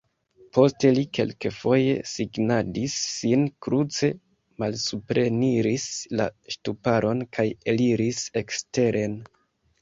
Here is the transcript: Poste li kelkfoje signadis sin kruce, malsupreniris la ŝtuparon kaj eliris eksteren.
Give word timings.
Poste 0.57 0.89
li 0.93 1.01
kelkfoje 1.17 1.91
signadis 2.11 2.95
sin 3.09 3.43
kruce, 3.65 4.09
malsupreniris 4.63 5.85
la 6.21 6.27
ŝtuparon 6.57 7.23
kaj 7.39 7.47
eliris 7.75 8.25
eksteren. 8.43 9.21